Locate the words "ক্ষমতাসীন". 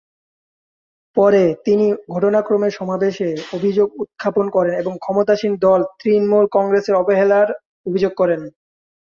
4.97-5.53